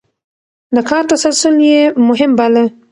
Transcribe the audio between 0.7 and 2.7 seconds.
د کار تسلسل يې مهم باله.